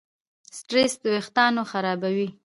سټرېس 0.57 0.93
وېښتيان 1.03 1.53
خرابوي. 1.71 2.27